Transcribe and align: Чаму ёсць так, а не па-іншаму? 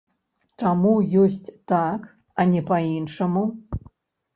Чаму 0.61 0.93
ёсць 1.25 1.53
так, 1.75 2.11
а 2.41 2.49
не 2.57 2.61
па-іншаму? 2.75 3.51